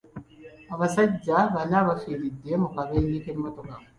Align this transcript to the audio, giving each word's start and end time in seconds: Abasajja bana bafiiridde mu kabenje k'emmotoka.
Abasajja 0.73 1.37
bana 1.53 1.77
bafiiridde 1.87 2.51
mu 2.61 2.67
kabenje 2.75 3.17
k'emmotoka. 3.23 3.73